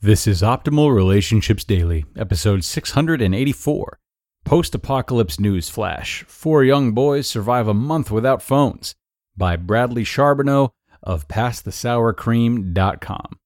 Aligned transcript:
This 0.00 0.28
is 0.28 0.42
Optimal 0.42 0.94
Relationships 0.94 1.64
Daily, 1.64 2.04
episode 2.16 2.62
684. 2.62 3.98
Post 4.44 4.76
Apocalypse 4.76 5.40
News 5.40 5.68
Flash 5.68 6.22
Four 6.28 6.62
Young 6.62 6.92
Boys 6.92 7.26
Survive 7.26 7.66
a 7.66 7.74
Month 7.74 8.12
Without 8.12 8.40
Phones 8.40 8.94
by 9.36 9.56
Bradley 9.56 10.04
Charbonneau 10.04 10.72
of 11.02 11.26
PastTheSourCream.com. 11.26 13.38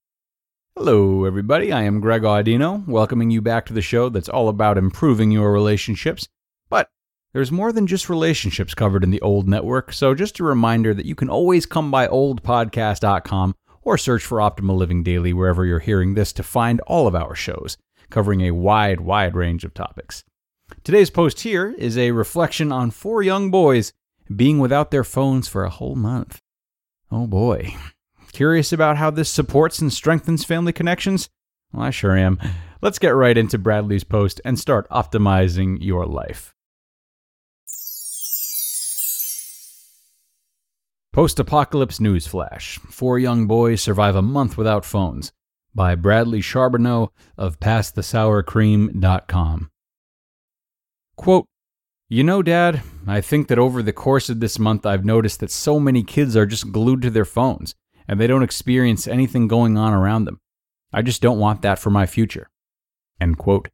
Hello, 0.77 1.25
everybody. 1.25 1.73
I 1.73 1.85
am 1.85 2.01
Greg 2.01 2.21
Audino, 2.21 2.87
welcoming 2.87 3.31
you 3.31 3.41
back 3.41 3.65
to 3.65 3.73
the 3.73 3.81
show 3.81 4.11
that's 4.11 4.29
all 4.29 4.51
about 4.51 4.77
improving 4.77 5.31
your 5.31 5.53
relationships. 5.53 6.29
But 6.69 6.91
there's 7.33 7.51
more 7.51 7.73
than 7.73 7.87
just 7.87 8.11
relationships 8.11 8.75
covered 8.75 9.05
in 9.05 9.11
the 9.11 9.23
old 9.23 9.49
network, 9.49 9.95
so 9.95 10.15
just 10.15 10.39
a 10.39 10.45
reminder 10.45 10.93
that 10.93 11.07
you 11.07 11.15
can 11.15 11.31
always 11.31 11.65
come 11.65 11.91
by 11.91 12.09
oldpodcast.com 12.09 13.55
or 13.83 13.99
search 13.99 14.25
for 14.25 14.39
Optimal 14.39 14.77
Living 14.77 15.03
Daily 15.03 15.33
wherever 15.33 15.65
you're 15.65 15.79
hearing 15.79 16.15
this 16.15 16.33
to 16.35 16.43
find 16.43 16.81
all 16.83 17.07
of 17.07 17.15
our 17.15 17.35
shows, 17.35 17.77
covering 18.11 18.43
a 18.43 18.53
wide, 18.53 19.01
wide 19.01 19.35
range 19.35 19.65
of 19.65 19.75
topics. 19.75 20.25
Today's 20.85 21.11
post 21.11 21.41
here 21.41 21.75
is 21.79 21.99
a 21.99 22.13
reflection 22.13 22.73
on 22.73 22.91
four 22.91 23.23
young 23.23 23.51
boys 23.51 23.93
being 24.35 24.59
without 24.59 24.91
their 24.91 25.05
phones 25.05 25.49
for 25.49 25.65
a 25.65 25.71
whole 25.71 25.97
month. 25.97 26.39
Oh 27.11 27.27
boy. 27.27 27.75
Curious 28.33 28.73
about 28.73 28.97
how 28.97 29.11
this 29.11 29.29
supports 29.29 29.81
and 29.81 29.93
strengthens 29.93 30.45
family 30.45 30.73
connections? 30.73 31.29
Well, 31.73 31.85
I 31.85 31.91
sure 31.91 32.17
am. 32.17 32.39
Let's 32.81 32.99
get 32.99 33.11
right 33.11 33.37
into 33.37 33.59
Bradley's 33.59 34.05
post 34.05 34.41
and 34.45 34.59
start 34.59 34.89
optimizing 34.89 35.79
your 35.81 36.07
life. 36.07 36.55
Post 41.13 41.39
Apocalypse 41.39 42.01
News 42.01 42.27
Flash 42.27 42.79
Four 42.89 43.19
Young 43.19 43.47
Boys 43.47 43.83
Survive 43.83 44.17
a 44.17 44.23
Month 44.23 44.57
Without 44.57 44.83
Phones 44.83 45.31
by 45.75 45.95
Bradley 45.95 46.41
Charbonneau 46.41 47.13
of 47.37 47.61
PastTheSourCream.com. 47.61 49.71
Quote, 51.17 51.45
You 52.09 52.25
know, 52.25 52.41
Dad, 52.41 52.81
I 53.07 53.21
think 53.21 53.49
that 53.49 53.59
over 53.59 53.83
the 53.83 53.93
course 53.93 54.31
of 54.31 54.41
this 54.41 54.59
month 54.59 54.87
I've 54.87 55.05
noticed 55.05 55.41
that 55.41 55.51
so 55.51 55.79
many 55.79 56.03
kids 56.03 56.35
are 56.35 56.47
just 56.47 56.73
glued 56.73 57.03
to 57.03 57.11
their 57.11 57.27
phones 57.27 57.75
and 58.09 58.19
they 58.19 58.27
don't 58.27 58.43
experience 58.43 59.07
anything 59.07 59.49
going 59.49 59.77
on 59.77 59.93
around 59.93 60.25
them. 60.25 60.41
I 60.95 61.03
just 61.03 61.21
don't 61.21 61.39
want 61.39 61.61
that 61.61 61.79
for 61.79 61.91
my 61.91 62.07
future. 62.07 62.49
End 63.21 63.37
quote. 63.37 63.69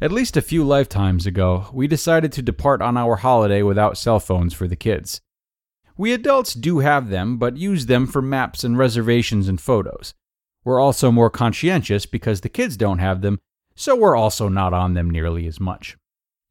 At 0.00 0.10
least 0.10 0.36
a 0.36 0.42
few 0.42 0.64
lifetimes 0.64 1.26
ago, 1.26 1.68
we 1.72 1.86
decided 1.86 2.32
to 2.32 2.42
depart 2.42 2.82
on 2.82 2.96
our 2.96 3.14
holiday 3.14 3.62
without 3.62 3.96
cell 3.96 4.18
phones 4.18 4.52
for 4.52 4.66
the 4.66 4.74
kids. 4.74 5.20
We 5.96 6.12
adults 6.12 6.54
do 6.54 6.78
have 6.78 7.08
them, 7.08 7.36
but 7.36 7.56
use 7.56 7.86
them 7.86 8.06
for 8.06 8.22
maps 8.22 8.64
and 8.64 8.78
reservations 8.78 9.48
and 9.48 9.60
photos. 9.60 10.14
We're 10.64 10.80
also 10.80 11.10
more 11.10 11.30
conscientious 11.30 12.06
because 12.06 12.40
the 12.40 12.48
kids 12.48 12.76
don't 12.76 12.98
have 12.98 13.22
them, 13.22 13.40
so 13.74 13.96
we're 13.96 14.16
also 14.16 14.48
not 14.48 14.72
on 14.72 14.94
them 14.94 15.10
nearly 15.10 15.46
as 15.46 15.60
much. 15.60 15.96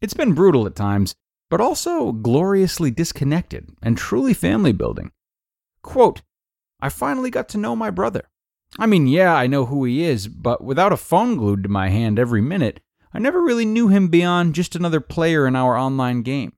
It's 0.01 0.13
been 0.13 0.33
brutal 0.33 0.65
at 0.65 0.75
times, 0.75 1.15
but 1.49 1.61
also 1.61 2.11
gloriously 2.11 2.91
disconnected 2.91 3.69
and 3.81 3.97
truly 3.97 4.33
family 4.33 4.71
building. 4.71 5.11
Quote, 5.81 6.21
I 6.79 6.89
finally 6.89 7.29
got 7.29 7.49
to 7.49 7.57
know 7.57 7.75
my 7.75 7.89
brother. 7.89 8.29
I 8.77 8.85
mean, 8.85 9.07
yeah, 9.07 9.33
I 9.33 9.47
know 9.47 9.65
who 9.65 9.83
he 9.85 10.03
is, 10.03 10.27
but 10.27 10.63
without 10.63 10.93
a 10.93 10.97
phone 10.97 11.37
glued 11.37 11.63
to 11.63 11.69
my 11.69 11.89
hand 11.89 12.19
every 12.19 12.41
minute, 12.41 12.81
I 13.13 13.19
never 13.19 13.41
really 13.41 13.65
knew 13.65 13.87
him 13.87 14.07
beyond 14.09 14.55
just 14.55 14.75
another 14.75 15.01
player 15.01 15.47
in 15.47 15.55
our 15.55 15.75
online 15.75 16.21
game. 16.21 16.53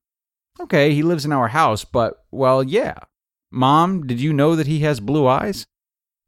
Okay, 0.61 0.94
he 0.94 1.01
lives 1.01 1.25
in 1.25 1.31
our 1.31 1.47
house, 1.47 1.83
but, 1.83 2.23
well, 2.29 2.63
yeah. 2.63 2.99
Mom, 3.51 4.05
did 4.05 4.19
you 4.19 4.31
know 4.31 4.55
that 4.55 4.67
he 4.67 4.79
has 4.79 4.99
blue 4.99 5.27
eyes? 5.27 5.66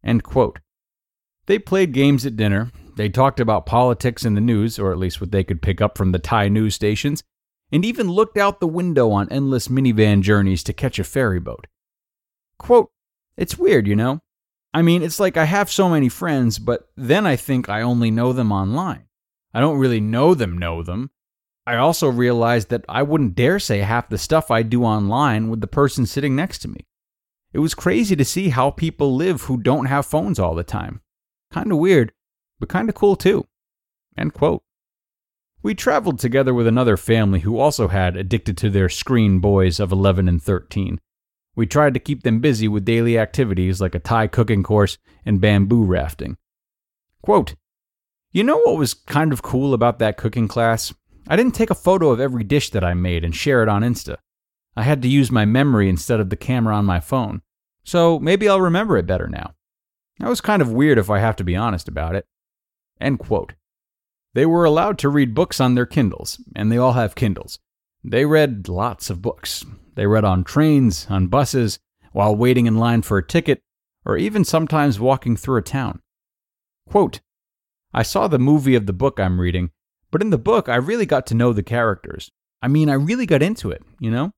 End 0.03 0.23
quote. 0.23 0.59
They 1.45 1.59
played 1.59 1.94
games 1.94 2.25
at 2.25 2.35
dinner. 2.35 2.71
They 2.95 3.09
talked 3.09 3.39
about 3.39 3.66
politics 3.66 4.25
in 4.25 4.33
the 4.33 4.41
news, 4.41 4.79
or 4.79 4.91
at 4.91 4.97
least 4.97 5.21
what 5.21 5.31
they 5.31 5.44
could 5.44 5.61
pick 5.61 5.81
up 5.81 5.97
from 5.97 6.11
the 6.11 6.19
Thai 6.19 6.49
news 6.49 6.73
stations, 6.75 7.23
and 7.71 7.85
even 7.85 8.09
looked 8.09 8.38
out 8.38 8.59
the 8.59 8.67
window 8.67 9.11
on 9.11 9.29
endless 9.29 9.67
minivan 9.67 10.21
journeys 10.21 10.63
to 10.63 10.73
catch 10.73 11.00
a 11.00 11.03
ferry 11.03 11.39
boat. 11.39 11.67
Quote, 12.57 12.89
It's 13.38 13.57
weird, 13.57 13.88
you 13.88 13.95
know? 13.95 14.19
I 14.73 14.81
mean, 14.81 15.03
it's 15.03 15.19
like 15.19 15.38
I 15.38 15.45
have 15.45 15.69
so 15.69 15.89
many 15.89 16.09
friends, 16.09 16.57
but 16.57 16.89
then 16.97 17.27
I 17.27 17.35
think 17.35 17.69
I 17.69 17.81
only 17.81 18.09
know 18.09 18.33
them 18.33 18.51
online. 18.51 19.05
I 19.53 19.59
don't 19.59 19.77
really 19.77 20.01
know 20.01 20.33
them, 20.33 20.57
know 20.57 20.81
them. 20.81 21.11
I 21.66 21.78
also 21.78 22.09
realized 22.09 22.69
that 22.69 22.84
I 22.90 23.03
wouldn't 23.03 23.35
dare 23.35 23.59
say 23.59 23.79
half 23.79 24.09
the 24.09 24.18
stuff 24.18 24.51
I 24.51 24.63
do 24.63 24.84
online 24.84 25.50
with 25.50 25.62
the 25.62 25.68
person 25.68 26.06
sitting 26.06 26.35
next 26.35 26.59
to 26.59 26.68
me. 26.68 26.85
It 27.53 27.59
was 27.59 27.74
crazy 27.74 28.16
to 28.16 28.25
see 28.25 28.50
how 28.50 28.72
people 28.72 29.16
live 29.16 29.44
who 29.44 29.57
don't 29.57 29.85
have 29.85 30.06
phones 30.06 30.40
all 30.40 30.56
the 30.56 30.63
time. 30.63 31.01
Kind 31.51 31.72
of 31.72 31.78
weird, 31.78 32.12
but 32.59 32.68
kind 32.68 32.90
of 32.90 32.96
cool 32.96 33.16
too. 33.16 33.46
End 34.18 34.34
quote. 34.34 34.63
We 35.62 35.74
traveled 35.74 36.19
together 36.19 36.53
with 36.53 36.68
another 36.68 36.97
family 36.97 37.40
who 37.41 37.57
also 37.57 37.88
had 37.88 38.18
addicted 38.18 38.57
to 38.57 38.69
their 38.69 38.90
screen 38.90 39.40
boys 39.40 39.80
of 39.80 39.94
11 39.94 40.28
and 40.28 40.44
13. 40.44 41.00
We 41.56 41.68
tried 41.68 41.94
to 41.94 42.00
keep 42.01 42.24
them 42.24 42.41
busy 42.41 42.68
with 42.68 42.84
daily 42.84 43.18
activities 43.18 43.80
like 43.80 43.95
a 43.95 44.00
Thai 44.00 44.28
cooking 44.28 44.63
course 44.63 44.97
and 45.24 45.40
bamboo 45.40 45.85
rafting. 45.85 46.35
Quote, 47.22 47.56
You 48.34 48.44
know 48.44 48.57
what 48.57 48.78
was 48.78 48.94
kind 48.94 49.31
of 49.31 49.41
cool 49.41 49.74
about 49.74 50.00
that 50.00 50.18
cooking 50.18 50.50
class? 50.50 50.94
I 51.28 51.35
didn't 51.35 51.56
take 51.56 51.69
a 51.69 51.75
photo 51.75 52.09
of 52.09 52.19
every 52.19 52.44
dish 52.44 52.69
that 52.72 52.84
I 52.84 52.94
made 52.94 53.23
and 53.23 53.35
share 53.35 53.63
it 53.63 53.69
on 53.69 53.81
Insta. 53.81 54.17
I 54.75 54.84
had 54.84 55.01
to 55.03 55.07
use 55.07 55.31
my 55.31 55.45
memory 55.45 55.88
instead 55.88 56.19
of 56.19 56.29
the 56.29 56.35
camera 56.35 56.75
on 56.75 56.85
my 56.85 57.00
phone. 57.00 57.41
So 57.84 58.19
maybe 58.19 58.50
I'll 58.50 58.61
remember 58.61 58.97
it 58.97 59.06
better 59.06 59.28
now. 59.28 59.53
That 60.19 60.29
was 60.29 60.41
kind 60.41 60.62
of 60.62 60.72
weird 60.72 60.97
if 60.97 61.09
I 61.09 61.19
have 61.19 61.35
to 61.38 61.44
be 61.44 61.56
honest 61.56 61.88
about 61.88 62.16
it. 62.16 62.25
End 63.00 63.19
quote. 63.19 63.53
They 64.33 64.45
were 64.45 64.66
allowed 64.66 64.97
to 65.00 65.09
read 65.09 65.35
books 65.35 65.59
on 65.59 65.75
their 65.75 65.85
Kindles, 65.85 66.41
and 66.56 66.72
they 66.72 66.78
all 66.78 66.94
have 66.94 67.16
Kindles. 67.16 67.59
They 68.03 68.25
read 68.25 68.67
lots 68.67 69.09
of 69.09 69.22
books. 69.22 69.66
They 69.95 70.07
read 70.07 70.25
on 70.25 70.44
trains, 70.44 71.07
on 71.09 71.28
buses, 71.28 71.79
while 72.12 72.35
waiting 72.35 72.66
in 72.66 72.78
line 72.78 73.01
for 73.03 73.17
a 73.17 73.25
ticket, 73.25 73.62
or 74.06 74.17
even 74.17 74.44
sometimes 74.44 75.00
walking 75.00 75.35
through 75.35 75.57
a 75.57 75.62
town. 75.62 76.01
Quote, 76.89 77.22
I 77.94 78.03
saw 78.03 78.27
the 78.27 78.39
movie 78.39 78.75
of 78.75 78.88
the 78.88 78.94
book 78.94 79.19
I'm 79.19 79.39
reading, 79.39 79.71
but 80.13 80.21
in 80.21 80.30
the 80.30 80.38
book, 80.38 80.69
I 80.69 80.75
really 80.75 81.07
got 81.07 81.25
to 81.27 81.33
know 81.33 81.54
the 81.54 81.63
characters. 81.63 82.30
I 82.62 82.68
mean, 82.68 82.88
I 82.88 82.94
really 82.94 83.25
got 83.25 83.42
into 83.42 83.71
it, 83.71 83.81
you 84.00 84.12
know? 84.12 84.31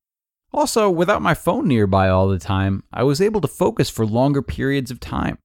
Also, 0.53 0.89
without 0.89 1.21
my 1.21 1.33
phone 1.33 1.67
nearby 1.67 2.07
all 2.07 2.29
the 2.29 2.39
time, 2.39 2.83
I 2.93 3.03
was 3.03 3.19
able 3.19 3.41
to 3.41 3.47
focus 3.49 3.89
for 3.89 4.05
longer 4.05 4.41
periods 4.41 4.89
of 4.89 5.01
time. 5.01 5.37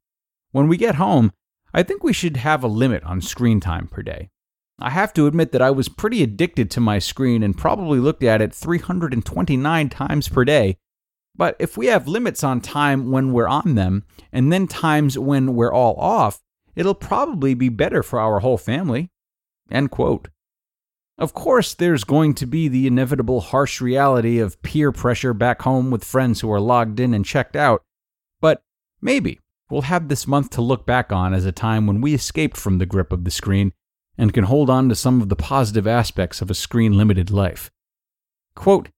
When 0.53 0.69
we 0.69 0.77
get 0.77 0.94
home, 0.94 1.32
I 1.75 1.82
think 1.82 2.05
we 2.05 2.12
should 2.12 2.37
have 2.37 2.62
a 2.62 2.69
limit 2.69 3.03
on 3.03 3.21
screen 3.21 3.59
time 3.59 3.88
per 3.88 4.03
day. 4.03 4.29
I 4.79 4.91
have 4.91 5.12
to 5.15 5.27
admit 5.27 5.50
that 5.50 5.62
I 5.62 5.73
was 5.73 5.88
pretty 5.88 6.23
addicted 6.23 6.71
to 6.71 6.81
my 6.81 7.00
screen 7.00 7.43
and 7.43 7.59
probably 7.59 7.99
looked 7.99 8.23
at 8.23 8.41
it 8.41 8.55
329 8.55 9.88
times 9.88 10.29
per 10.29 10.44
day. 10.44 10.77
But 11.35 11.56
if 11.59 11.77
we 11.77 11.87
have 11.87 12.06
limits 12.06 12.44
on 12.44 12.61
time 12.61 13.11
when 13.11 13.32
we're 13.32 13.49
on 13.49 13.75
them, 13.75 14.05
and 14.32 14.53
then 14.53 14.69
times 14.69 15.19
when 15.19 15.56
we're 15.56 15.73
all 15.73 15.97
off, 15.97 16.41
it'll 16.77 16.94
probably 16.94 17.55
be 17.55 17.69
better 17.69 18.05
for 18.05 18.21
our 18.21 18.38
whole 18.38 18.59
family. 18.59 19.11
End 19.70 19.90
quote. 19.90 20.28
Of 21.19 21.34
course, 21.34 21.75
there's 21.75 22.05
going 22.05 22.34
to 22.34 22.46
be 22.46 22.67
the 22.67 22.87
inevitable 22.87 23.40
harsh 23.40 23.81
reality 23.81 24.38
of 24.38 24.61
peer 24.62 24.90
pressure 24.90 25.34
back 25.34 25.62
home 25.62 25.90
with 25.90 26.02
friends 26.02 26.40
who 26.40 26.50
are 26.50 26.61
logged 26.61 26.99
in 26.99 27.12
and 27.12 27.26
checked 27.26 27.56
out, 27.56 27.82
but 28.40 28.62
maybe, 29.02 29.38
we'll 29.70 29.82
have 29.82 30.08
this 30.08 30.26
month 30.26 30.49
to 30.50 30.62
look 30.62 30.87
back 30.87 31.12
on 31.12 31.34
as 31.34 31.44
a 31.44 31.52
time 31.52 31.87
when 31.87 32.00
we 32.00 32.14
escaped 32.14 32.56
from 32.56 32.78
the 32.78 32.87
grip 32.87 33.12
of 33.12 33.25
the 33.25 33.31
screen 33.31 33.72
and 34.17 34.32
can 34.32 34.44
hold 34.44 34.70
on 34.70 34.88
to 34.88 34.94
some 34.94 35.20
of 35.20 35.28
the 35.28 35.37
positive 35.37 35.87
aspects 35.87 36.40
of 36.40 36.50
a 36.50 36.55
screen 36.55 36.96
limited 36.96 37.31
life. 37.31 37.70
Quote, 38.55 38.88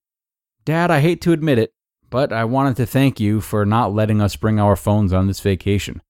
Dad, 0.65 0.93
I 0.93 1.01
hate 1.01 1.21
to 1.23 1.33
admit 1.33 1.59
it, 1.59 1.73
but 2.09 2.33
I 2.33 2.45
wanted 2.45 2.77
to 2.77 2.87
thank 2.87 3.19
you 3.19 3.41
for 3.41 3.67
not 3.67 3.93
letting 3.93 4.21
us 4.21 4.37
bring 4.37 4.61
our 4.61 4.77
phones 4.77 5.13
on 5.13 5.27
this 5.27 5.41
vacation. 5.41 6.01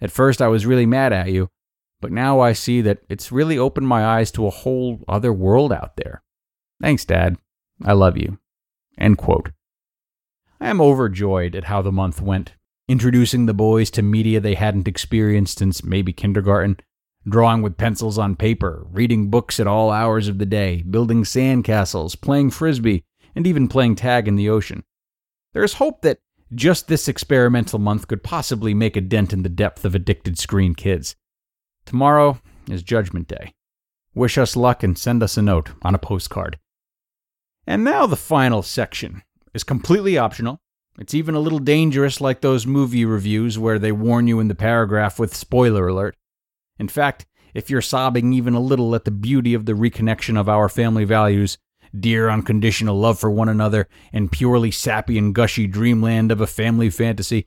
At 0.00 0.10
first, 0.10 0.42
I 0.42 0.48
was 0.48 0.66
really 0.66 0.84
mad 0.84 1.12
at 1.12 1.30
you, 1.30 1.48
but 2.04 2.12
now 2.12 2.38
I 2.38 2.52
see 2.52 2.82
that 2.82 2.98
it's 3.08 3.32
really 3.32 3.56
opened 3.56 3.88
my 3.88 4.04
eyes 4.04 4.30
to 4.32 4.46
a 4.46 4.50
whole 4.50 5.02
other 5.08 5.32
world 5.32 5.72
out 5.72 5.96
there. 5.96 6.22
Thanks, 6.78 7.06
Dad. 7.06 7.38
I 7.82 7.94
love 7.94 8.18
you. 8.18 8.36
End 8.98 9.16
quote. 9.16 9.52
I 10.60 10.68
am 10.68 10.82
overjoyed 10.82 11.56
at 11.56 11.64
how 11.64 11.80
the 11.80 11.90
month 11.90 12.20
went, 12.20 12.56
introducing 12.88 13.46
the 13.46 13.54
boys 13.54 13.90
to 13.92 14.02
media 14.02 14.38
they 14.38 14.52
hadn't 14.52 14.86
experienced 14.86 15.60
since 15.60 15.82
maybe 15.82 16.12
kindergarten, 16.12 16.76
drawing 17.26 17.62
with 17.62 17.78
pencils 17.78 18.18
on 18.18 18.36
paper, 18.36 18.86
reading 18.90 19.30
books 19.30 19.58
at 19.58 19.66
all 19.66 19.90
hours 19.90 20.28
of 20.28 20.36
the 20.36 20.44
day, 20.44 20.82
building 20.82 21.22
sandcastles, 21.22 22.20
playing 22.20 22.50
frisbee, 22.50 23.02
and 23.34 23.46
even 23.46 23.66
playing 23.66 23.94
tag 23.94 24.28
in 24.28 24.36
the 24.36 24.50
ocean. 24.50 24.84
There 25.54 25.64
is 25.64 25.72
hope 25.72 26.02
that 26.02 26.18
just 26.54 26.86
this 26.86 27.08
experimental 27.08 27.78
month 27.78 28.08
could 28.08 28.22
possibly 28.22 28.74
make 28.74 28.94
a 28.94 29.00
dent 29.00 29.32
in 29.32 29.42
the 29.42 29.48
depth 29.48 29.86
of 29.86 29.94
addicted 29.94 30.38
screen 30.38 30.74
kids. 30.74 31.16
Tomorrow 31.86 32.40
is 32.68 32.82
Judgment 32.82 33.28
Day. 33.28 33.52
Wish 34.14 34.38
us 34.38 34.56
luck 34.56 34.82
and 34.82 34.96
send 34.96 35.22
us 35.22 35.36
a 35.36 35.42
note 35.42 35.70
on 35.82 35.94
a 35.94 35.98
postcard. 35.98 36.58
And 37.66 37.84
now 37.84 38.06
the 38.06 38.16
final 38.16 38.62
section 38.62 39.22
is 39.52 39.64
completely 39.64 40.16
optional. 40.16 40.60
It's 40.98 41.14
even 41.14 41.34
a 41.34 41.40
little 41.40 41.58
dangerous, 41.58 42.20
like 42.20 42.40
those 42.40 42.66
movie 42.66 43.04
reviews 43.04 43.58
where 43.58 43.78
they 43.78 43.92
warn 43.92 44.28
you 44.28 44.40
in 44.40 44.48
the 44.48 44.54
paragraph 44.54 45.18
with 45.18 45.34
spoiler 45.34 45.88
alert. 45.88 46.16
In 46.78 46.88
fact, 46.88 47.26
if 47.52 47.68
you're 47.70 47.82
sobbing 47.82 48.32
even 48.32 48.54
a 48.54 48.60
little 48.60 48.94
at 48.94 49.04
the 49.04 49.10
beauty 49.10 49.54
of 49.54 49.66
the 49.66 49.72
reconnection 49.72 50.38
of 50.38 50.48
our 50.48 50.68
family 50.68 51.04
values, 51.04 51.58
dear 51.98 52.30
unconditional 52.30 52.98
love 52.98 53.18
for 53.18 53.30
one 53.30 53.48
another, 53.48 53.88
and 54.12 54.32
purely 54.32 54.70
sappy 54.70 55.18
and 55.18 55.34
gushy 55.34 55.66
dreamland 55.66 56.32
of 56.32 56.40
a 56.40 56.46
family 56.46 56.90
fantasy, 56.90 57.46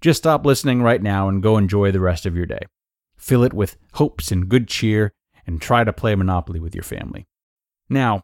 just 0.00 0.18
stop 0.18 0.44
listening 0.44 0.82
right 0.82 1.02
now 1.02 1.28
and 1.28 1.42
go 1.42 1.56
enjoy 1.56 1.90
the 1.90 2.00
rest 2.00 2.26
of 2.26 2.36
your 2.36 2.46
day. 2.46 2.60
Fill 3.16 3.42
it 3.44 3.52
with 3.52 3.76
hopes 3.94 4.30
and 4.30 4.48
good 4.48 4.68
cheer, 4.68 5.12
and 5.46 5.60
try 5.60 5.84
to 5.84 5.92
play 5.92 6.14
Monopoly 6.14 6.60
with 6.60 6.74
your 6.74 6.84
family. 6.84 7.26
Now, 7.88 8.22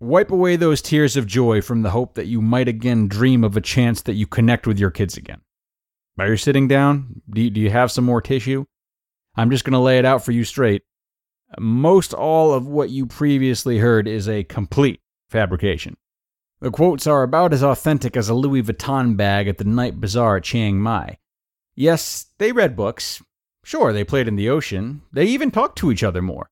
wipe 0.00 0.30
away 0.30 0.56
those 0.56 0.82
tears 0.82 1.16
of 1.16 1.26
joy 1.26 1.62
from 1.62 1.82
the 1.82 1.90
hope 1.90 2.14
that 2.14 2.26
you 2.26 2.42
might 2.42 2.68
again 2.68 3.08
dream 3.08 3.44
of 3.44 3.56
a 3.56 3.60
chance 3.60 4.02
that 4.02 4.14
you 4.14 4.26
connect 4.26 4.66
with 4.66 4.78
your 4.78 4.90
kids 4.90 5.16
again. 5.16 5.40
While 6.16 6.28
you're 6.28 6.36
sitting 6.36 6.66
down, 6.66 7.22
do 7.30 7.42
you, 7.42 7.50
do 7.50 7.60
you 7.60 7.70
have 7.70 7.92
some 7.92 8.04
more 8.04 8.20
tissue? 8.20 8.64
I'm 9.36 9.50
just 9.50 9.64
going 9.64 9.72
to 9.72 9.78
lay 9.78 9.98
it 9.98 10.04
out 10.04 10.24
for 10.24 10.32
you 10.32 10.44
straight. 10.44 10.82
Most 11.58 12.12
all 12.14 12.52
of 12.52 12.66
what 12.66 12.90
you 12.90 13.06
previously 13.06 13.78
heard 13.78 14.08
is 14.08 14.28
a 14.28 14.44
complete 14.44 15.00
fabrication. 15.30 15.96
The 16.60 16.70
quotes 16.70 17.06
are 17.06 17.22
about 17.22 17.52
as 17.52 17.62
authentic 17.62 18.16
as 18.16 18.28
a 18.28 18.34
Louis 18.34 18.62
Vuitton 18.62 19.16
bag 19.16 19.46
at 19.46 19.58
the 19.58 19.64
night 19.64 20.00
bazaar 20.00 20.38
at 20.38 20.44
Chiang 20.44 20.80
Mai. 20.80 21.18
Yes, 21.74 22.26
they 22.38 22.50
read 22.50 22.74
books. 22.74 23.22
Sure, 23.66 23.92
they 23.92 24.04
played 24.04 24.28
in 24.28 24.36
the 24.36 24.48
ocean. 24.48 25.02
They 25.12 25.24
even 25.24 25.50
talked 25.50 25.76
to 25.78 25.90
each 25.90 26.04
other 26.04 26.22
more. 26.22 26.48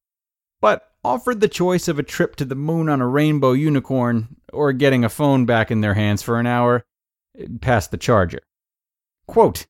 But 0.60 0.82
offered 1.04 1.40
the 1.40 1.46
choice 1.46 1.86
of 1.86 1.96
a 1.96 2.02
trip 2.02 2.34
to 2.34 2.44
the 2.44 2.56
moon 2.56 2.88
on 2.88 3.00
a 3.00 3.06
rainbow 3.06 3.52
unicorn 3.52 4.34
or 4.52 4.72
getting 4.72 5.04
a 5.04 5.08
phone 5.08 5.46
back 5.46 5.70
in 5.70 5.80
their 5.80 5.94
hands 5.94 6.24
for 6.24 6.40
an 6.40 6.48
hour, 6.48 6.84
past 7.60 7.92
the 7.92 7.98
charger. 7.98 8.40
Quote, 9.28 9.66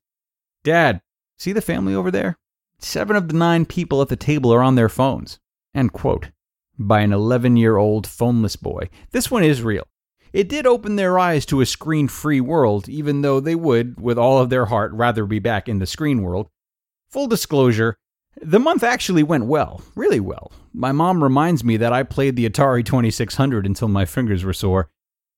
Dad, 0.63 1.01
see 1.37 1.51
the 1.51 1.61
family 1.61 1.93
over 1.93 2.09
there? 2.09 2.39
Seven 2.79 3.15
of 3.15 3.27
the 3.27 3.35
nine 3.35 3.67
people 3.67 4.01
at 4.01 4.09
the 4.09 4.15
table 4.15 4.51
are 4.51 4.63
on 4.63 4.73
their 4.73 4.89
phones. 4.89 5.37
End 5.75 5.93
quote. 5.93 6.31
By 6.79 7.01
an 7.01 7.13
11 7.13 7.57
year 7.57 7.77
old 7.77 8.07
phoneless 8.07 8.59
boy. 8.59 8.89
This 9.11 9.29
one 9.29 9.43
is 9.43 9.61
real. 9.61 9.85
It 10.33 10.49
did 10.49 10.65
open 10.65 10.95
their 10.95 11.19
eyes 11.19 11.45
to 11.45 11.61
a 11.61 11.67
screen 11.67 12.07
free 12.07 12.41
world, 12.41 12.89
even 12.89 13.21
though 13.21 13.39
they 13.39 13.53
would, 13.53 14.01
with 14.01 14.17
all 14.17 14.39
of 14.39 14.49
their 14.49 14.65
heart, 14.65 14.91
rather 14.93 15.27
be 15.27 15.37
back 15.37 15.69
in 15.69 15.77
the 15.77 15.85
screen 15.85 16.23
world. 16.23 16.49
Full 17.09 17.27
disclosure, 17.27 17.97
the 18.41 18.59
month 18.59 18.83
actually 18.83 19.23
went 19.23 19.45
well, 19.45 19.81
really 19.95 20.19
well. 20.19 20.51
My 20.73 20.91
mom 20.91 21.23
reminds 21.23 21.63
me 21.63 21.77
that 21.77 21.93
I 21.93 22.03
played 22.03 22.35
the 22.35 22.49
Atari 22.49 22.85
2600 22.85 23.65
until 23.65 23.87
my 23.87 24.05
fingers 24.05 24.43
were 24.43 24.53
sore. 24.53 24.89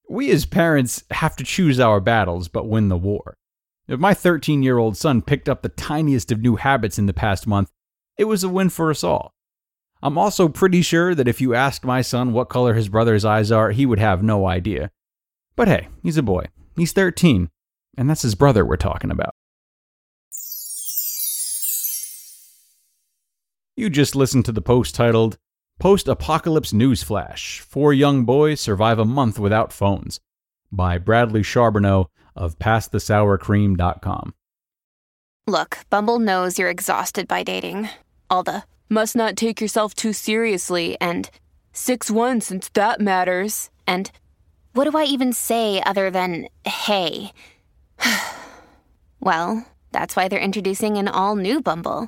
We 0.10 0.32
as 0.32 0.46
parents 0.46 1.04
have 1.12 1.36
to 1.36 1.44
choose 1.44 1.80
our 1.80 2.00
battles 2.00 2.48
but 2.48 2.68
win 2.68 2.90
the 2.90 2.98
war. 2.98 3.38
If 3.88 4.00
my 4.00 4.14
13 4.14 4.64
year 4.64 4.78
old 4.78 4.98
son 4.98 5.22
picked 5.22 5.48
up 5.48 5.62
the 5.62 5.70
tiniest 5.70 6.32
of 6.32 6.42
new 6.42 6.56
habits 6.56 6.98
in 6.98 7.06
the 7.06 7.14
past 7.14 7.46
month, 7.46 7.72
it 8.18 8.26
was 8.26 8.44
a 8.44 8.50
win 8.50 8.70
for 8.70 8.90
us 8.90 9.04
all. 9.04 9.34
I'm 10.02 10.18
also 10.18 10.48
pretty 10.48 10.82
sure 10.82 11.16
that 11.16 11.28
if 11.28 11.42
you 11.42 11.54
asked 11.54 11.84
my 11.84 12.02
son 12.02 12.34
what 12.34 12.50
color 12.50 12.74
his 12.74 12.90
brother's 12.90 13.26
eyes 13.26 13.52
are, 13.52 13.72
he 13.72 13.86
would 13.86 14.00
have 14.00 14.22
no 14.24 14.48
idea. 14.48 14.92
But 15.56 15.68
hey, 15.68 15.88
he's 16.04 16.18
a 16.18 16.24
boy. 16.24 16.46
He's 16.76 16.94
13, 16.94 17.50
and 17.98 18.10
that's 18.10 18.22
his 18.22 18.36
brother 18.36 18.64
we're 18.64 18.78
talking 18.78 19.10
about. 19.10 19.34
You 23.80 23.92
just 23.92 24.16
listened 24.16 24.44
to 24.46 24.52
the 24.52 24.60
post 24.60 24.96
titled 24.96 25.38
Post 25.78 26.08
Apocalypse 26.08 26.74
Newsflash 26.74 27.60
Four 27.60 27.94
Young 27.94 28.26
Boys 28.26 28.60
Survive 28.60 28.98
a 28.98 29.06
Month 29.06 29.38
Without 29.38 29.72
Phones 29.72 30.20
by 30.72 30.98
Bradley 30.98 31.44
Charbonneau 31.44 32.10
of 32.36 32.58
PastTheSourCream.com. 32.58 34.34
Look, 35.46 35.78
Bumble 35.92 36.18
knows 36.18 36.58
you're 36.58 36.72
exhausted 36.72 37.28
by 37.28 37.44
dating. 37.44 37.88
All 38.32 38.42
the 38.42 38.64
must 38.90 39.16
not 39.16 39.36
take 39.36 39.62
yourself 39.62 39.94
too 39.94 40.12
seriously 40.12 40.98
and 41.00 41.30
6 41.72 42.10
1 42.10 42.42
since 42.42 42.70
that 42.70 43.00
matters. 43.00 43.70
And 43.86 44.10
what 44.74 44.90
do 44.90 44.98
I 44.98 45.04
even 45.04 45.34
say 45.34 45.84
other 45.84 46.10
than 46.10 46.48
hey? 46.66 47.32
well, 49.20 49.68
that's 49.92 50.16
why 50.16 50.28
they're 50.28 50.40
introducing 50.40 50.98
an 50.98 51.08
all 51.08 51.36
new 51.36 51.62
Bumble 51.62 52.08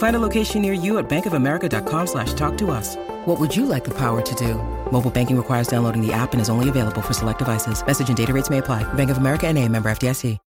Find 0.00 0.16
a 0.16 0.18
location 0.18 0.62
near 0.62 0.72
you 0.72 0.96
at 0.96 1.10
bankofamerica.com 1.10 2.06
slash 2.06 2.32
talk 2.32 2.56
to 2.56 2.70
us. 2.70 2.96
What 3.26 3.38
would 3.38 3.54
you 3.54 3.66
like 3.66 3.84
the 3.84 3.90
power 3.90 4.22
to 4.22 4.34
do? 4.34 4.54
Mobile 4.90 5.10
banking 5.10 5.36
requires 5.36 5.68
downloading 5.68 6.00
the 6.00 6.10
app 6.10 6.32
and 6.32 6.40
is 6.40 6.48
only 6.48 6.70
available 6.70 7.02
for 7.02 7.12
select 7.12 7.38
devices. 7.38 7.86
Message 7.86 8.08
and 8.08 8.16
data 8.16 8.32
rates 8.32 8.48
may 8.48 8.58
apply. 8.58 8.82
Bank 8.94 9.10
of 9.10 9.18
America 9.18 9.46
and 9.46 9.58
a 9.58 9.68
member 9.68 9.90
FDIC. 9.90 10.38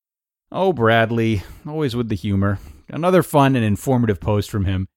Oh, 0.51 0.73
Bradley, 0.73 1.43
always 1.67 1.95
with 1.95 2.09
the 2.09 2.15
humor. 2.15 2.61
Another 2.89 3.23
fun 3.23 3.55
and 3.55 3.65
informative 3.65 4.21
post 4.21 4.51
from 4.51 4.65
him. 4.65 4.89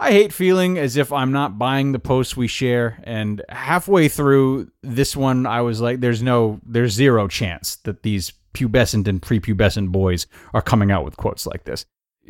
I 0.00 0.10
hate 0.10 0.32
feeling 0.32 0.76
as 0.76 0.96
if 0.96 1.12
I'm 1.12 1.30
not 1.30 1.56
buying 1.56 1.92
the 1.92 2.00
posts 2.00 2.36
we 2.36 2.48
share, 2.48 3.00
and 3.04 3.42
halfway 3.48 4.08
through 4.08 4.72
this 4.82 5.16
one, 5.16 5.46
I 5.46 5.60
was 5.60 5.80
like, 5.80 6.00
there's 6.00 6.22
no, 6.22 6.60
there's 6.66 6.92
zero 6.92 7.28
chance 7.28 7.76
that 7.84 8.02
these 8.02 8.32
pubescent 8.54 9.06
and 9.06 9.22
prepubescent 9.22 9.90
boys 9.90 10.26
are 10.52 10.62
coming 10.62 10.90
out 10.90 11.04
with 11.04 11.16
quotes 11.16 11.46
like 11.46 11.64
this 11.64 11.86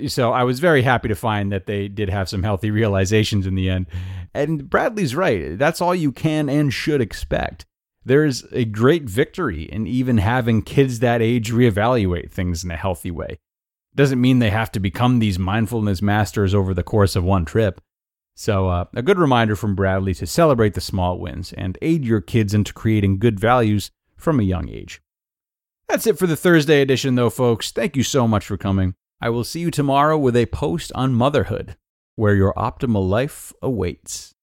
so 0.08 0.32
I 0.32 0.44
was 0.44 0.60
very 0.60 0.82
happy 0.82 1.08
to 1.08 1.14
find 1.14 1.52
that 1.52 1.66
they 1.66 1.88
did 1.88 2.08
have 2.08 2.28
some 2.28 2.42
healthy 2.42 2.70
realizations 2.70 3.46
in 3.46 3.54
the 3.54 3.70
end. 3.70 3.86
And 4.32 4.68
Bradley's 4.68 5.14
right. 5.14 5.58
That's 5.58 5.80
all 5.80 5.94
you 5.94 6.12
can 6.12 6.48
and 6.48 6.72
should 6.72 7.00
expect. 7.00 7.64
There's 8.04 8.44
a 8.52 8.64
great 8.64 9.04
victory 9.04 9.62
in 9.62 9.86
even 9.86 10.18
having 10.18 10.62
kids 10.62 10.98
that 10.98 11.22
age 11.22 11.52
reevaluate 11.52 12.30
things 12.30 12.62
in 12.62 12.70
a 12.70 12.76
healthy 12.76 13.10
way. 13.10 13.38
Doesn't 13.94 14.20
mean 14.20 14.40
they 14.40 14.50
have 14.50 14.72
to 14.72 14.80
become 14.80 15.18
these 15.18 15.38
mindfulness 15.38 16.02
masters 16.02 16.54
over 16.54 16.74
the 16.74 16.82
course 16.82 17.16
of 17.16 17.24
one 17.24 17.44
trip. 17.44 17.80
So, 18.34 18.68
uh, 18.68 18.86
a 18.94 19.02
good 19.02 19.18
reminder 19.18 19.54
from 19.54 19.76
Bradley 19.76 20.12
to 20.14 20.26
celebrate 20.26 20.74
the 20.74 20.80
small 20.80 21.20
wins 21.20 21.52
and 21.52 21.78
aid 21.80 22.04
your 22.04 22.20
kids 22.20 22.52
into 22.52 22.72
creating 22.72 23.20
good 23.20 23.38
values 23.38 23.92
from 24.16 24.40
a 24.40 24.44
young 24.44 24.68
age. 24.68 25.00
That's 25.88 26.06
it 26.06 26.18
for 26.18 26.26
the 26.26 26.36
Thursday 26.36 26.80
edition, 26.80 27.14
though, 27.14 27.30
folks. 27.30 27.70
Thank 27.70 27.96
you 27.96 28.02
so 28.02 28.26
much 28.26 28.44
for 28.44 28.56
coming. 28.56 28.96
I 29.21 29.30
will 29.30 29.44
see 29.44 29.61
you 29.61 29.71
tomorrow 29.71 30.18
with 30.18 30.37
a 30.37 30.47
post 30.47 30.92
on 30.94 31.14
motherhood 31.14 31.76
where 32.16 32.35
your 32.35 32.52
optimal 32.54 33.09
life 33.09 33.52
awaits. 33.62 34.33